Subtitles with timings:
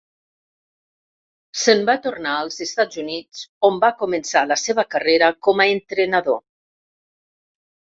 [1.63, 6.43] Se'n va tornar als Estats Units, on va començar la seva carrera com a entrenador.